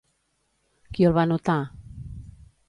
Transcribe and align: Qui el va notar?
Qui 0.95 1.07
el 1.09 1.13
va 1.19 1.27
notar? 1.33 1.59